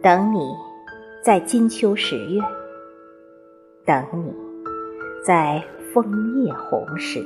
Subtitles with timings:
[0.00, 0.54] 等你，
[1.24, 2.40] 在金秋十月；
[3.84, 4.32] 等你，
[5.26, 5.60] 在
[5.92, 6.04] 枫
[6.36, 7.20] 叶红时。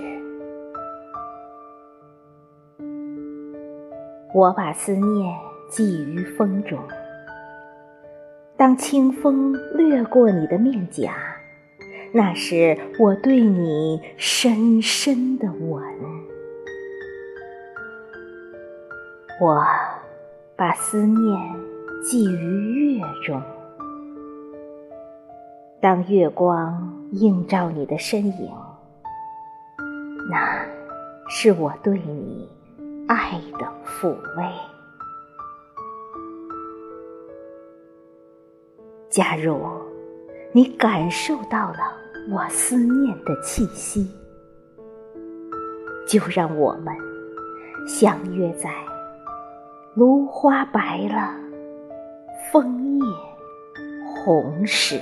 [4.34, 5.36] 我把思念
[5.68, 6.78] 寄于风中，
[8.56, 11.12] 当清风掠过你的面颊，
[12.10, 15.82] 那是我对你深深的吻。
[19.42, 19.62] 我
[20.56, 21.38] 把思念
[22.02, 23.40] 寄于月中，
[25.80, 28.50] 当月光映照你的身影，
[30.30, 30.66] 那
[31.28, 32.48] 是我对你。
[33.08, 34.44] 爱的抚慰。
[39.10, 39.60] 假如
[40.52, 41.78] 你感受到了
[42.30, 44.08] 我思念的气息，
[46.08, 46.94] 就让我们
[47.86, 48.70] 相约在
[49.94, 51.34] 芦花白了，
[52.50, 53.04] 枫叶
[54.14, 55.00] 红时。